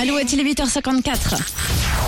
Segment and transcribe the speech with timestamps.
[0.00, 1.38] Alouette, il est 8h54.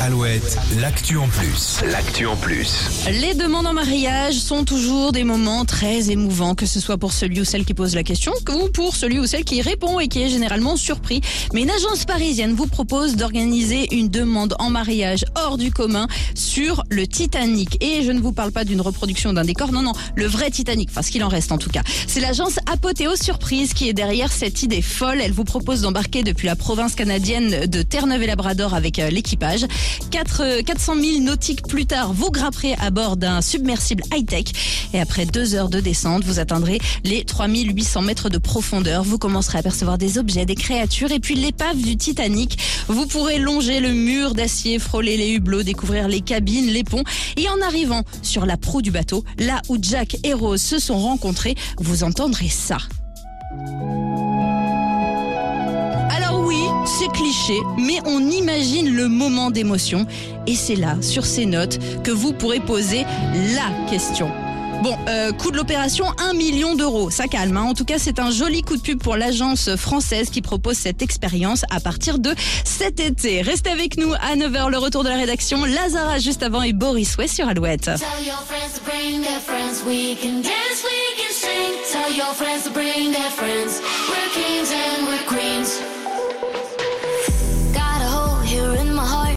[0.01, 1.81] Alouette, l'actu en plus.
[1.93, 2.91] L'actu en plus.
[3.09, 7.41] Les demandes en mariage sont toujours des moments très émouvants, que ce soit pour celui
[7.41, 10.23] ou celle qui pose la question, ou pour celui ou celle qui répond et qui
[10.23, 11.21] est généralement surpris.
[11.53, 16.83] Mais une agence parisienne vous propose d'organiser une demande en mariage hors du commun sur
[16.91, 17.83] le Titanic.
[17.83, 20.91] Et je ne vous parle pas d'une reproduction d'un décor, non, non, le vrai Titanic,
[20.91, 21.83] enfin ce qu'il en reste en tout cas.
[22.09, 25.21] C'est l'agence Apothéo Surprise qui est derrière cette idée folle.
[25.23, 29.67] Elle vous propose d'embarquer depuis la province canadienne de Terre-Neuve et Labrador avec euh, l'équipage.
[30.11, 34.47] 4, 400 000 nautiques plus tard, vous grimperez à bord d'un submersible high-tech
[34.95, 39.03] et après deux heures de descente, vous atteindrez les 3800 mètres de profondeur.
[39.03, 42.59] Vous commencerez à apercevoir des objets, des créatures et puis l'épave du Titanic.
[42.89, 47.05] Vous pourrez longer le mur d'acier, frôler les hublots, découvrir les cabines, les ponts
[47.37, 50.99] et en arrivant sur la proue du bateau, là où Jack et Rose se sont
[50.99, 52.79] rencontrés, vous entendrez ça.
[57.79, 60.07] mais on imagine le moment d'émotion.
[60.47, 63.05] Et c'est là, sur ces notes, que vous pourrez poser
[63.55, 64.31] la question.
[64.83, 67.57] Bon, euh, coût de l'opération 1 million d'euros, ça calme.
[67.57, 67.63] Hein.
[67.63, 71.01] En tout cas, c'est un joli coup de pub pour l'agence française qui propose cette
[71.01, 73.41] expérience à partir de cet été.
[73.41, 75.65] Restez avec nous à 9h, le retour de la rédaction.
[75.65, 77.91] Lazara juste avant et Boris Way sur Alouette.